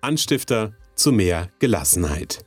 [0.00, 2.44] Anstifter zu mehr Gelassenheit.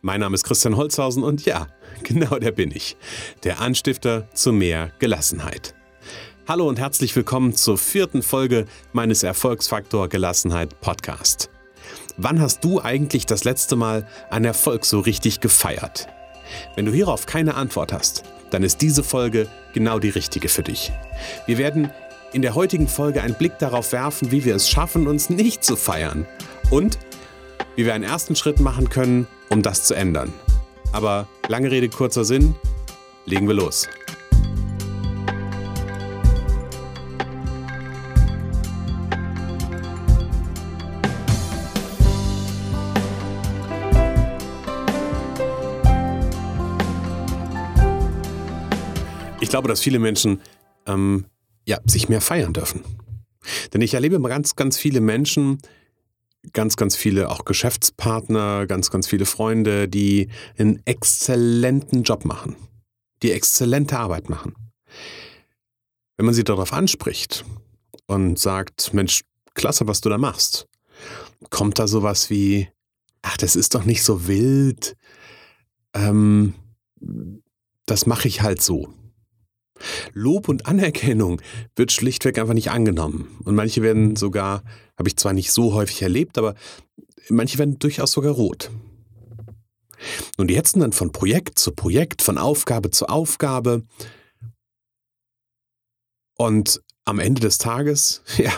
[0.00, 1.66] Mein Name ist Christian Holzhausen und ja,
[2.02, 2.96] genau der bin ich.
[3.42, 5.74] Der Anstifter zu mehr Gelassenheit.
[6.48, 8.64] Hallo und herzlich willkommen zur vierten Folge
[8.94, 11.50] meines Erfolgsfaktor Gelassenheit Podcast.
[12.16, 16.08] Wann hast du eigentlich das letzte Mal einen Erfolg so richtig gefeiert?
[16.74, 20.90] Wenn du hierauf keine Antwort hast, dann ist diese Folge genau die richtige für dich.
[21.46, 21.90] Wir werden
[22.32, 25.76] in der heutigen Folge einen Blick darauf werfen, wie wir es schaffen, uns nicht zu
[25.76, 26.26] feiern
[26.70, 26.98] und
[27.76, 30.32] wie wir einen ersten Schritt machen können, um das zu ändern.
[30.92, 32.54] Aber lange Rede, kurzer Sinn,
[33.26, 33.88] legen wir los.
[49.40, 50.40] Ich glaube, dass viele Menschen
[50.86, 51.26] ähm,
[51.66, 52.82] ja, sich mehr feiern dürfen.
[53.72, 55.58] Denn ich erlebe ganz, ganz viele Menschen,
[56.52, 60.28] ganz, ganz viele auch Geschäftspartner, ganz, ganz viele Freunde, die
[60.58, 62.56] einen exzellenten Job machen,
[63.22, 64.54] die exzellente Arbeit machen.
[66.16, 67.44] Wenn man sie darauf anspricht
[68.06, 69.22] und sagt, Mensch,
[69.54, 70.66] klasse, was du da machst,
[71.50, 72.68] kommt da sowas wie,
[73.22, 74.96] ach, das ist doch nicht so wild,
[75.94, 76.54] ähm,
[77.86, 78.92] das mache ich halt so.
[80.12, 81.40] Lob und Anerkennung
[81.76, 83.28] wird schlichtweg einfach nicht angenommen.
[83.44, 84.62] Und manche werden sogar,
[84.96, 86.54] habe ich zwar nicht so häufig erlebt, aber
[87.28, 88.70] manche werden durchaus sogar rot.
[90.36, 93.84] Und die hetzen dann von Projekt zu Projekt, von Aufgabe zu Aufgabe.
[96.36, 98.52] Und am Ende des Tages, ja,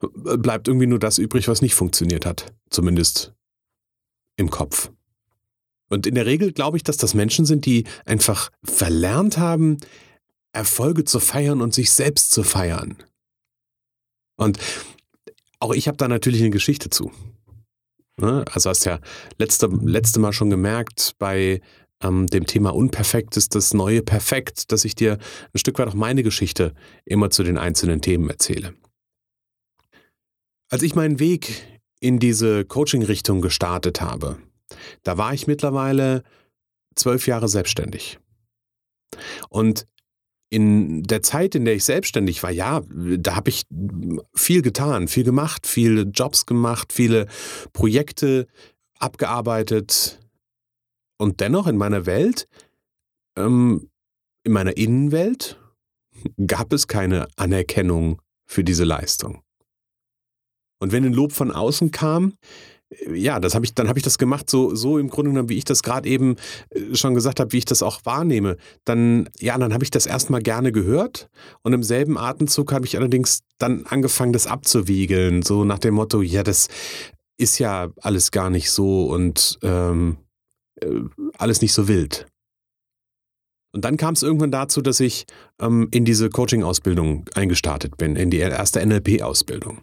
[0.00, 2.52] bleibt irgendwie nur das übrig, was nicht funktioniert hat.
[2.70, 3.32] Zumindest
[4.36, 4.90] im Kopf.
[5.88, 9.78] Und in der Regel glaube ich, dass das Menschen sind, die einfach verlernt haben,
[10.56, 12.96] Erfolge zu feiern und sich selbst zu feiern.
[14.36, 14.58] Und
[15.60, 17.12] auch ich habe da natürlich eine Geschichte zu.
[18.18, 18.44] Ne?
[18.50, 19.00] Also hast ja
[19.38, 21.60] letzte, letzte Mal schon gemerkt, bei
[22.02, 25.18] ähm, dem Thema Unperfekt ist das neue Perfekt, dass ich dir
[25.52, 26.74] ein Stück weit auch meine Geschichte
[27.04, 28.74] immer zu den einzelnen Themen erzähle.
[30.70, 34.38] Als ich meinen Weg in diese Coaching-Richtung gestartet habe,
[35.02, 36.22] da war ich mittlerweile
[36.94, 38.18] zwölf Jahre selbstständig.
[39.48, 39.86] Und
[40.48, 43.64] in der Zeit, in der ich selbstständig war, ja, da habe ich
[44.34, 47.26] viel getan, viel gemacht, viele Jobs gemacht, viele
[47.72, 48.46] Projekte
[48.98, 50.20] abgearbeitet.
[51.18, 52.46] Und dennoch in meiner Welt,
[53.36, 53.90] ähm,
[54.44, 55.58] in meiner Innenwelt,
[56.46, 59.42] gab es keine Anerkennung für diese Leistung.
[60.78, 62.34] Und wenn ein Lob von außen kam,
[63.12, 65.58] ja, das habe ich, dann habe ich das gemacht, so, so im Grunde genommen, wie
[65.58, 66.36] ich das gerade eben
[66.70, 68.56] äh, schon gesagt habe, wie ich das auch wahrnehme.
[68.84, 71.28] Dann, ja, dann habe ich das erstmal gerne gehört
[71.62, 76.22] und im selben Atemzug habe ich allerdings dann angefangen, das abzuwiegeln, so nach dem Motto,
[76.22, 76.68] ja, das
[77.38, 80.18] ist ja alles gar nicht so und ähm,
[80.80, 81.00] äh,
[81.38, 82.26] alles nicht so wild.
[83.72, 85.26] Und dann kam es irgendwann dazu, dass ich
[85.60, 89.82] ähm, in diese Coaching-Ausbildung eingestartet bin, in die erste NLP-Ausbildung.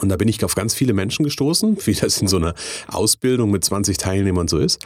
[0.00, 2.54] Und da bin ich auf ganz viele Menschen gestoßen, wie das in so einer
[2.86, 4.84] Ausbildung mit 20 Teilnehmern so ist,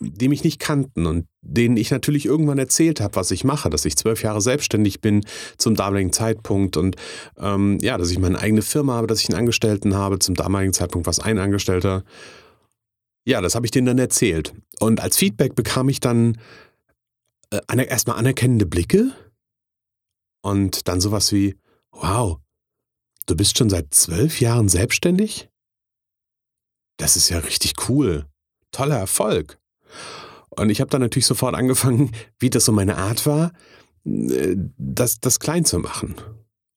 [0.00, 3.84] die mich nicht kannten und denen ich natürlich irgendwann erzählt habe, was ich mache, dass
[3.84, 5.24] ich zwölf Jahre selbstständig bin
[5.56, 6.96] zum damaligen Zeitpunkt und
[7.38, 10.74] ähm, ja, dass ich meine eigene Firma habe, dass ich einen Angestellten habe, zum damaligen
[10.74, 12.04] Zeitpunkt was ein Angestellter.
[13.24, 14.52] Ja, das habe ich denen dann erzählt.
[14.78, 16.38] Und als Feedback bekam ich dann
[17.50, 19.12] äh, erstmal anerkennende Blicke
[20.42, 21.56] und dann sowas wie,
[21.92, 22.38] wow,
[23.28, 25.50] Du bist schon seit zwölf Jahren selbstständig?
[26.96, 28.24] Das ist ja richtig cool.
[28.72, 29.58] Toller Erfolg.
[30.48, 33.52] Und ich habe dann natürlich sofort angefangen, wie das so meine Art war,
[34.06, 36.14] äh, das, das klein zu machen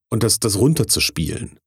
[0.10, 1.58] und das, das runterzuspielen.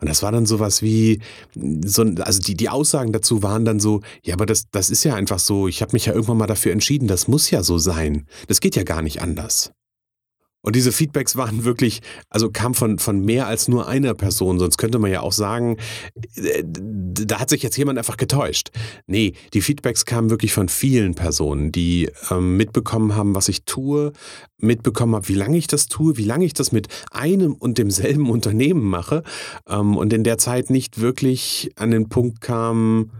[0.00, 1.22] Und das war dann sowas wie,
[1.54, 5.14] so, also die, die Aussagen dazu waren dann so, ja, aber das, das ist ja
[5.14, 8.26] einfach so, ich habe mich ja irgendwann mal dafür entschieden, das muss ja so sein.
[8.48, 9.70] Das geht ja gar nicht anders.
[10.62, 12.00] Und diese Feedbacks waren wirklich,
[12.30, 14.58] also kam von, von mehr als nur einer Person.
[14.58, 15.76] Sonst könnte man ja auch sagen,
[16.36, 18.70] äh, da hat sich jetzt jemand einfach getäuscht.
[19.06, 24.12] Nee, die Feedbacks kamen wirklich von vielen Personen, die ähm, mitbekommen haben, was ich tue,
[24.58, 28.30] mitbekommen haben, wie lange ich das tue, wie lange ich das mit einem und demselben
[28.42, 29.24] Unternehmen mache
[29.68, 33.10] ähm, und in der Zeit nicht wirklich an den Punkt kam,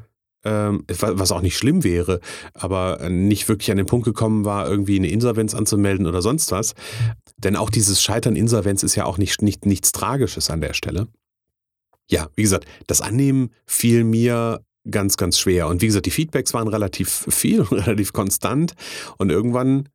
[0.44, 2.20] ähm, was auch nicht schlimm wäre,
[2.54, 6.74] aber nicht wirklich an den Punkt gekommen war, irgendwie eine Insolvenz anzumelden oder sonst was.
[7.36, 11.08] Denn auch dieses Scheitern Insolvenz ist ja auch nicht, nicht, nichts Tragisches an der Stelle.
[12.10, 15.68] Ja, wie gesagt, das Annehmen fiel mir ganz, ganz schwer.
[15.68, 18.74] Und wie gesagt, die Feedbacks waren relativ viel und relativ konstant.
[19.18, 19.88] Und irgendwann,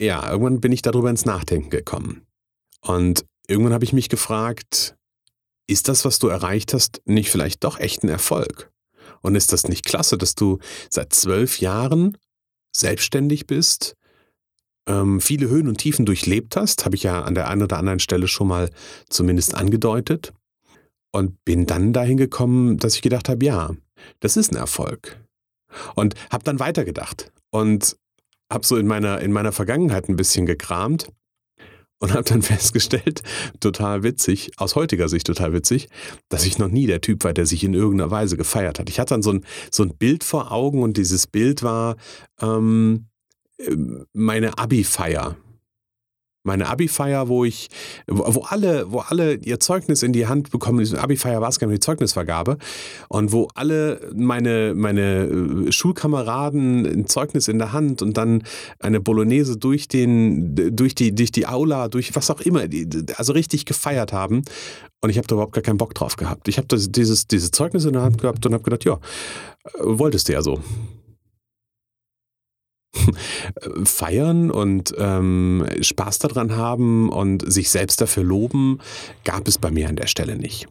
[0.00, 2.26] ja, irgendwann bin ich darüber ins Nachdenken gekommen.
[2.80, 4.96] Und irgendwann habe ich mich gefragt,
[5.66, 8.69] ist das, was du erreicht hast, nicht vielleicht doch echt ein Erfolg?
[9.22, 10.58] Und ist das nicht klasse, dass du
[10.88, 12.16] seit zwölf Jahren
[12.74, 13.96] selbstständig bist,
[14.86, 18.00] ähm, viele Höhen und Tiefen durchlebt hast, habe ich ja an der einen oder anderen
[18.00, 18.70] Stelle schon mal
[19.08, 20.32] zumindest angedeutet.
[21.12, 23.74] Und bin dann dahin gekommen, dass ich gedacht habe, ja,
[24.20, 25.20] das ist ein Erfolg.
[25.96, 27.96] Und habe dann weitergedacht und
[28.50, 31.08] habe so in meiner, in meiner Vergangenheit ein bisschen gekramt
[32.00, 33.22] und habe dann festgestellt,
[33.60, 35.88] total witzig, aus heutiger Sicht total witzig,
[36.28, 38.90] dass ich noch nie der Typ war, der sich in irgendeiner Weise gefeiert hat.
[38.90, 41.96] Ich hatte dann so ein, so ein Bild vor Augen und dieses Bild war
[42.40, 43.06] ähm,
[44.12, 45.36] meine Abi-Feier
[46.42, 47.68] meine Abi-Feier, wo ich,
[48.06, 51.66] wo alle, wo alle ihr Zeugnis in die Hand bekommen, diese Abi-Feier war es gar
[51.66, 52.56] nicht, die Zeugnisvergabe,
[53.08, 58.42] und wo alle meine, meine äh, Schulkameraden ein Zeugnis in der Hand und dann
[58.78, 62.64] eine Bolognese durch den, durch die, durch die Aula, durch was auch immer,
[63.16, 64.42] also richtig gefeiert haben.
[65.02, 66.48] Und ich habe da überhaupt gar keinen Bock drauf gehabt.
[66.48, 68.98] Ich habe dieses, dieses Zeugnis in der Hand gehabt und habe gedacht, ja, äh,
[69.82, 70.60] wolltest du ja so.
[73.84, 78.78] feiern und ähm, Spaß daran haben und sich selbst dafür loben,
[79.24, 80.68] gab es bei mir an der Stelle nicht.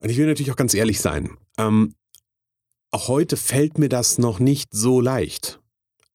[0.00, 1.30] Und ich will natürlich auch ganz ehrlich sein.
[1.58, 1.94] Ähm,
[2.90, 5.60] auch heute fällt mir das noch nicht so leicht.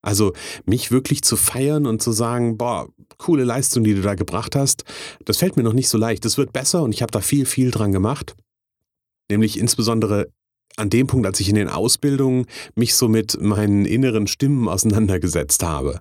[0.02, 0.32] Also
[0.64, 2.88] mich wirklich zu feiern und zu sagen, boah,
[3.18, 4.84] coole Leistung, die du da gebracht hast,
[5.24, 6.24] das fällt mir noch nicht so leicht.
[6.24, 8.34] Das wird besser und ich habe da viel, viel dran gemacht.
[9.30, 10.30] Nämlich insbesondere
[10.80, 15.62] an dem Punkt, als ich in den Ausbildungen mich so mit meinen inneren Stimmen auseinandergesetzt
[15.62, 16.00] habe,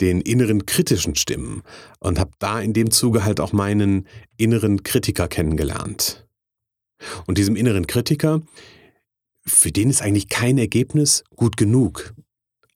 [0.00, 1.62] den inneren kritischen Stimmen
[1.98, 4.06] und habe da in dem Zuge halt auch meinen
[4.36, 6.26] inneren Kritiker kennengelernt.
[7.26, 8.40] Und diesem inneren Kritiker,
[9.44, 12.14] für den ist eigentlich kein Ergebnis gut genug.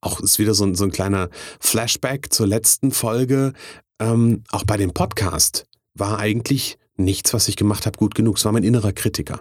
[0.01, 1.31] Auch ist wieder so ein, so ein kleiner
[1.61, 3.53] Flashback zur letzten Folge.
[4.01, 8.37] Ähm, auch bei dem Podcast war eigentlich nichts, was ich gemacht habe, gut genug.
[8.37, 9.41] Es war mein innerer Kritiker.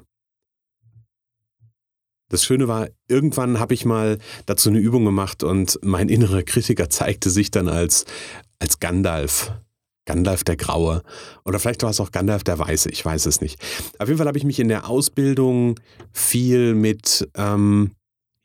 [2.34, 6.90] Das Schöne war, irgendwann habe ich mal dazu eine Übung gemacht und mein innerer Kritiker
[6.90, 8.06] zeigte sich dann als,
[8.58, 9.52] als Gandalf.
[10.06, 11.04] Gandalf der Graue.
[11.46, 13.62] Oder vielleicht war es auch Gandalf der Weiße, ich weiß es nicht.
[14.00, 15.80] Auf jeden Fall habe ich mich in der Ausbildung
[16.12, 17.92] viel mit, ähm,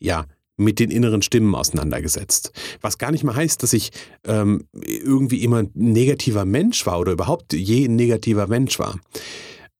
[0.00, 0.26] ja,
[0.58, 2.52] mit den inneren Stimmen auseinandergesetzt.
[2.82, 3.90] Was gar nicht mal heißt, dass ich
[4.24, 9.00] ähm, irgendwie immer ein negativer Mensch war oder überhaupt je ein negativer Mensch war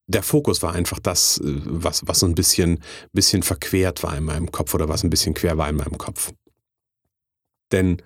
[0.08, 2.80] der Fokus war einfach das, äh, was, was so ein bisschen,
[3.12, 6.32] bisschen verquert war in meinem Kopf oder was ein bisschen quer war in meinem Kopf.
[7.70, 8.02] Denn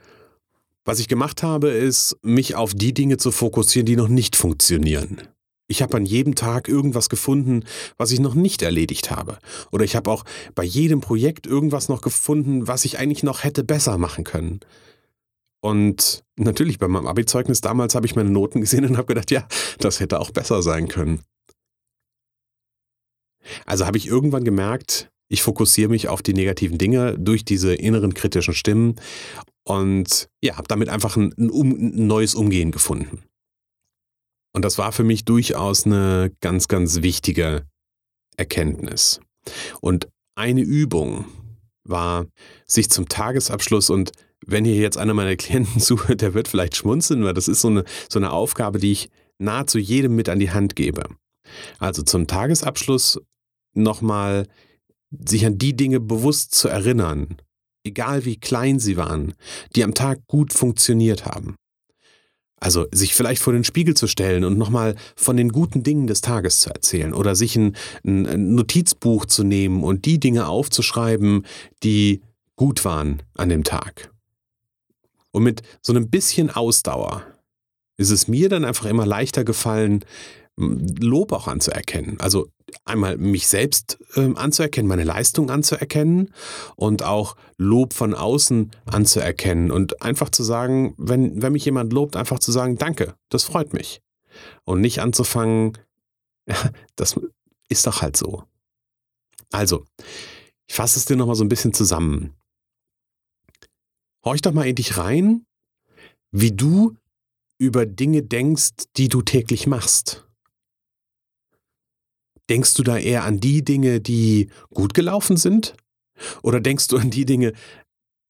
[0.84, 5.22] was ich gemacht habe, ist, mich auf die Dinge zu fokussieren, die noch nicht funktionieren.
[5.68, 7.64] Ich habe an jedem Tag irgendwas gefunden,
[7.96, 9.38] was ich noch nicht erledigt habe.
[9.70, 10.24] Oder ich habe auch
[10.56, 14.60] bei jedem Projekt irgendwas noch gefunden, was ich eigentlich noch hätte besser machen können.
[15.60, 19.46] Und natürlich bei meinem Abi-Zeugnis damals habe ich meine Noten gesehen und habe gedacht, ja,
[19.78, 21.20] das hätte auch besser sein können.
[23.66, 28.14] Also habe ich irgendwann gemerkt, ich fokussiere mich auf die negativen Dinge durch diese inneren
[28.14, 28.96] kritischen Stimmen
[29.64, 33.22] und ja, habe damit einfach ein, ein, um, ein neues Umgehen gefunden.
[34.54, 37.66] Und das war für mich durchaus eine ganz, ganz wichtige
[38.36, 39.20] Erkenntnis.
[39.80, 41.24] Und eine Übung
[41.84, 42.26] war,
[42.66, 44.12] sich zum Tagesabschluss und
[44.44, 47.68] wenn hier jetzt einer meiner Klienten zuhört, der wird vielleicht schmunzeln, weil das ist so
[47.68, 51.04] eine, so eine Aufgabe, die ich nahezu jedem mit an die Hand gebe.
[51.78, 53.20] Also zum Tagesabschluss
[53.74, 54.46] nochmal
[55.10, 57.36] sich an die Dinge bewusst zu erinnern,
[57.84, 59.34] egal wie klein sie waren,
[59.74, 61.56] die am Tag gut funktioniert haben.
[62.62, 66.20] Also sich vielleicht vor den Spiegel zu stellen und nochmal von den guten Dingen des
[66.20, 67.74] Tages zu erzählen oder sich ein,
[68.06, 71.44] ein, Notizbuch zu nehmen und die Dinge aufzuschreiben,
[71.82, 72.22] die
[72.54, 74.12] gut waren an dem Tag.
[75.32, 77.26] Und mit so einem bisschen Ausdauer
[77.96, 80.04] ist es mir dann einfach immer leichter gefallen,
[80.56, 82.20] Lob auch anzuerkennen.
[82.20, 82.46] Also
[82.84, 86.32] einmal mich selbst äh, anzuerkennen, meine Leistung anzuerkennen
[86.76, 92.16] und auch Lob von außen anzuerkennen und einfach zu sagen, wenn, wenn mich jemand lobt,
[92.16, 94.02] einfach zu sagen, danke, das freut mich.
[94.64, 95.78] Und nicht anzufangen,
[96.96, 97.18] das
[97.68, 98.44] ist doch halt so.
[99.50, 99.84] Also,
[100.66, 102.34] ich fasse es dir nochmal so ein bisschen zusammen.
[104.24, 105.44] Horch doch mal in dich rein,
[106.30, 106.96] wie du
[107.58, 110.26] über Dinge denkst, die du täglich machst.
[112.52, 115.74] Denkst du da eher an die Dinge, die gut gelaufen sind?
[116.42, 117.54] Oder denkst du an die Dinge,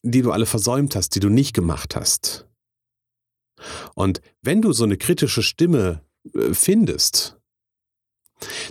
[0.05, 2.47] die du alle versäumt hast, die du nicht gemacht hast?
[3.97, 6.05] Und wenn du so eine kritische Stimme
[6.37, 7.37] äh, findest,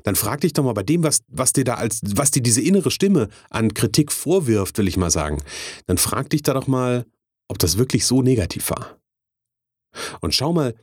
[0.06, 2.62] dann frag dich doch mal bei dem, was, was dir da als, was dir diese
[2.62, 5.44] innere Stimme an Kritik vorwirft, will ich mal sagen,
[5.86, 7.06] dann frag dich da doch mal,
[7.50, 9.02] ob das wirklich so negativ war.
[10.22, 10.76] Und schau mal,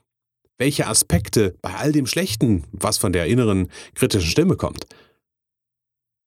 [0.58, 4.86] welche Aspekte bei all dem Schlechten, was von der inneren kritischen Stimme kommt,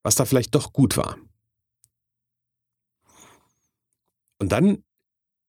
[0.04, 1.18] was da vielleicht doch gut war.
[4.40, 4.84] Und dann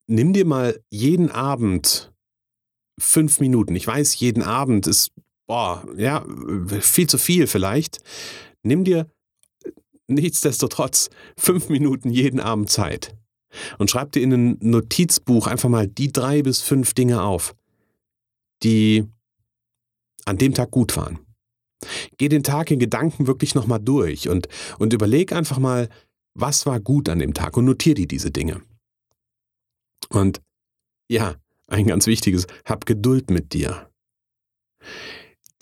[0.07, 2.12] nimm dir mal jeden Abend
[2.99, 3.75] fünf Minuten.
[3.75, 5.12] Ich weiß, jeden Abend ist,
[5.47, 6.27] boah, ja,
[6.81, 7.99] viel zu viel vielleicht.
[8.62, 9.11] Nimm dir
[10.09, 11.09] nichtsdestotrotz
[11.39, 13.17] fünf Minuten jeden Abend Zeit
[13.79, 17.55] und schreib dir in ein Notizbuch einfach mal die drei bis fünf Dinge auf,
[18.62, 19.07] die
[20.25, 21.19] an dem Tag gut waren.
[22.16, 25.88] Geh den Tag in Gedanken wirklich nochmal durch und, und überleg einfach mal,
[26.35, 28.62] was war gut an dem Tag und notier dir diese Dinge.
[30.09, 30.40] Und
[31.09, 33.90] ja, ein ganz wichtiges, hab Geduld mit dir.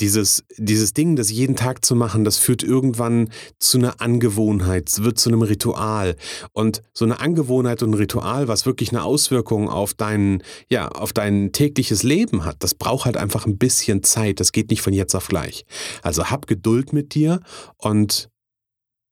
[0.00, 5.02] Dieses, dieses Ding, das jeden Tag zu machen, das führt irgendwann zu einer Angewohnheit, es
[5.02, 6.16] wird zu einem Ritual.
[6.52, 11.12] Und so eine Angewohnheit und ein Ritual, was wirklich eine Auswirkung auf dein, ja, auf
[11.12, 14.40] dein tägliches Leben hat, das braucht halt einfach ein bisschen Zeit.
[14.40, 15.64] Das geht nicht von jetzt auf gleich.
[16.02, 17.40] Also hab Geduld mit dir
[17.76, 18.30] und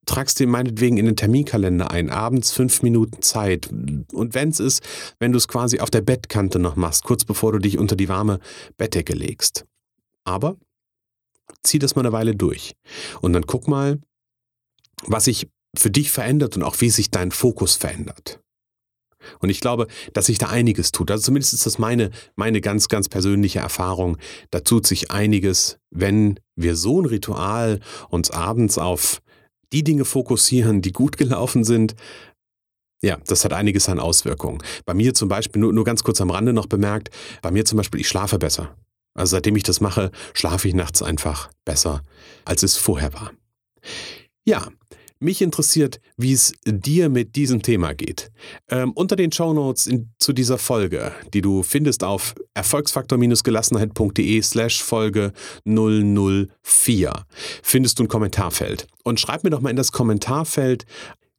[0.09, 3.69] tragst dir meinetwegen in den Terminkalender ein, abends fünf Minuten Zeit.
[3.69, 4.83] Und wenn es ist,
[5.19, 8.09] wenn du es quasi auf der Bettkante noch machst, kurz bevor du dich unter die
[8.09, 8.41] warme
[8.77, 9.65] Bettdecke legst.
[10.25, 10.57] Aber
[11.63, 12.75] zieh das mal eine Weile durch.
[13.21, 14.01] Und dann guck mal,
[15.05, 18.41] was sich für dich verändert und auch wie sich dein Fokus verändert.
[19.41, 21.11] Und ich glaube, dass sich da einiges tut.
[21.11, 24.17] Also zumindest ist das meine, meine ganz, ganz persönliche Erfahrung.
[24.51, 29.21] Da tut sich einiges, wenn wir so ein Ritual uns abends auf
[29.73, 31.95] die Dinge fokussieren, die gut gelaufen sind.
[33.03, 34.63] Ja, das hat einiges an Auswirkungen.
[34.87, 37.11] Bei mir zum Beispiel, nur, nur ganz kurz am Rande noch bemerkt,
[37.43, 38.75] bei mir zum Beispiel, ich schlafe besser.
[39.19, 42.03] Also seitdem ich das mache, schlafe ich nachts einfach besser,
[42.45, 43.33] als es vorher war.
[44.45, 44.69] Ja,
[45.21, 48.31] mich interessiert, wie es dir mit diesem Thema geht.
[48.71, 55.33] Ähm, unter den Shownotes in, zu dieser Folge, die du findest auf erfolgsfaktor-gelassenheit.de slash Folge
[55.65, 57.13] 004,
[57.63, 58.87] findest du ein Kommentarfeld.
[59.03, 60.87] Und schreib mir doch mal in das Kommentarfeld,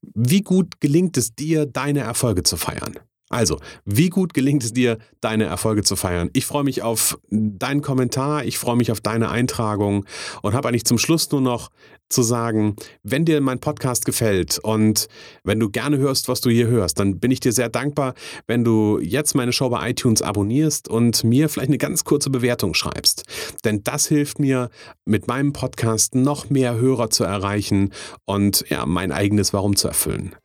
[0.02, 3.00] wie gut gelingt es dir, deine Erfolge zu feiern.
[3.30, 6.32] Also, wie gut gelingt es dir, deine Erfolge zu feiern?
[6.34, 10.06] Ich freue mich auf deinen Kommentar, ich freue mich auf deine Eintragung
[10.42, 11.70] und habe eigentlich zum Schluss nur noch
[12.10, 15.08] zu sagen, wenn dir mein Podcast gefällt und
[15.44, 18.16] wenn du gerne hörst, was du hier hörst, dann bin ich dir sehr dankbar,
[18.48, 22.74] wenn du jetzt meine Show bei iTunes abonnierst und mir vielleicht eine ganz kurze Bewertung
[22.74, 23.26] schreibst.
[23.64, 24.70] Denn das hilft mir,
[25.06, 27.94] mit meinem Podcast noch mehr Hörer zu erreichen
[28.26, 30.36] und ja, mein eigenes Warum zu erfüllen.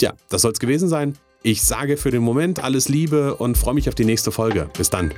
[0.00, 1.18] Ja, das soll es gewesen sein.
[1.44, 4.70] Ich sage für den Moment alles Liebe und freue mich auf die nächste Folge.
[4.76, 5.12] Bis dann.